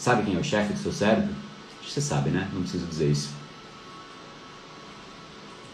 [0.00, 1.28] Sabe quem é o chefe do seu cérebro?
[1.86, 2.48] Você sabe, né?
[2.54, 3.28] Não preciso dizer isso.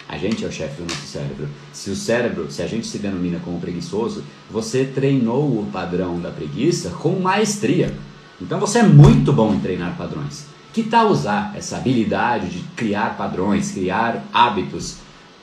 [0.08, 1.48] A gente é o chefe do nosso cérebro.
[1.72, 6.32] Se o cérebro, se a gente se denomina como preguiçoso, você treinou o padrão da
[6.32, 7.96] preguiça com maestria.
[8.40, 10.46] Então você é muito bom em treinar padrões.
[10.72, 14.96] Que tal usar essa habilidade de criar padrões, criar hábitos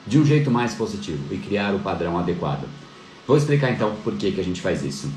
[0.06, 2.68] de um jeito mais positivo e criar o padrão adequado?
[3.26, 5.10] Vou explicar então por que, que a gente faz isso.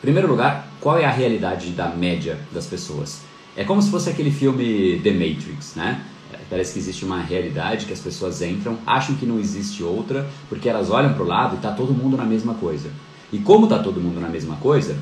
[0.00, 3.22] Primeiro lugar, qual é a realidade da média das pessoas?
[3.56, 6.04] É como se fosse aquele filme The Matrix, né?
[6.50, 10.68] Parece que existe uma realidade que as pessoas entram, acham que não existe outra, porque
[10.68, 12.90] elas olham para o lado e está todo mundo na mesma coisa.
[13.32, 14.96] E como está todo mundo na mesma coisa,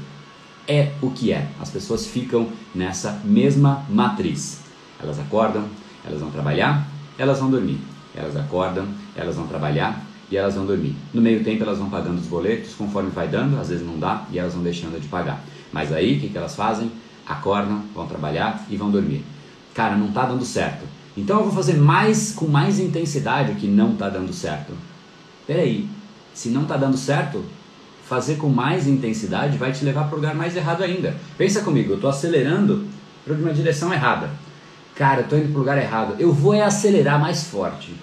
[0.66, 1.48] é o que é.
[1.61, 4.61] As pessoas ficam nessa mesma matriz.
[5.02, 5.64] Elas acordam,
[6.06, 6.88] elas vão trabalhar,
[7.19, 7.78] elas vão dormir.
[8.14, 8.86] Elas acordam,
[9.16, 10.97] elas vão trabalhar e elas vão dormir.
[11.12, 14.27] No meio tempo elas vão pagando os boletos, conforme vai dando, às vezes não dá
[14.33, 15.45] e elas vão deixando de pagar.
[15.73, 16.91] Mas aí o que, que elas fazem?
[17.25, 19.25] Acordam, vão trabalhar e vão dormir.
[19.73, 20.84] Cara, não está dando certo.
[21.16, 24.73] Então eu vou fazer mais com mais intensidade o que não está dando certo.
[25.47, 25.89] Peraí,
[26.34, 27.45] se não está dando certo,
[28.05, 31.14] fazer com mais intensidade vai te levar para o lugar mais errado ainda.
[31.39, 32.86] Pensa comigo, eu estou acelerando
[33.25, 34.30] para uma direção errada.
[34.97, 36.17] Cara, eu estou indo para o lugar errado.
[36.19, 37.95] Eu vou é acelerar mais forte.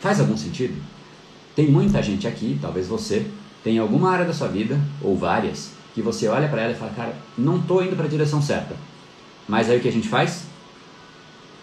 [0.00, 0.80] Faz algum sentido?
[1.54, 3.26] Tem muita gente aqui, talvez você,
[3.62, 6.92] tem alguma área da sua vida, ou várias, que você olha para ela e fala,
[6.92, 8.74] cara, não estou indo para a direção certa.
[9.46, 10.44] Mas aí o que a gente faz?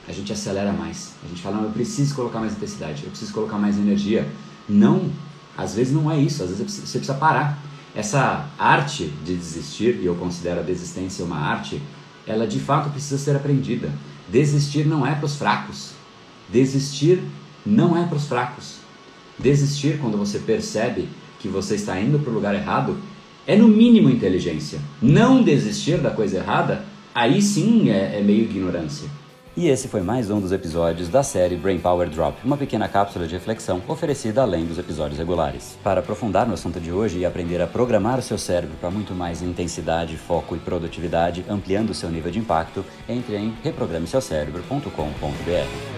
[0.07, 1.13] a gente acelera mais.
[1.23, 4.27] A gente fala, não, eu preciso colocar mais intensidade, eu preciso colocar mais energia.
[4.67, 5.09] Não,
[5.57, 7.59] às vezes não é isso, às vezes você precisa parar.
[7.93, 11.81] Essa arte de desistir, e eu considero a desistência uma arte,
[12.25, 13.91] ela de fato precisa ser aprendida.
[14.29, 15.91] Desistir não é para os fracos.
[16.49, 17.21] Desistir
[17.67, 18.77] não é para os fracos.
[19.37, 22.97] Desistir quando você percebe que você está indo para o lugar errado
[23.45, 24.79] é no mínimo inteligência.
[25.01, 29.07] Não desistir da coisa errada, aí sim é, é meio ignorância.
[29.55, 33.25] E esse foi mais um dos episódios da série Brain Power Drop, uma pequena cápsula
[33.25, 35.79] de reflexão oferecida além dos episódios regulares.
[35.83, 39.15] Para aprofundar no assunto de hoje e aprender a programar o seu cérebro para muito
[39.15, 45.96] mais intensidade, foco e produtividade, ampliando o seu nível de impacto, entre em reprogrameseucerebro.com.br.